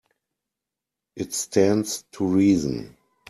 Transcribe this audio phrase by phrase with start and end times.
[1.15, 2.97] It stands to reason.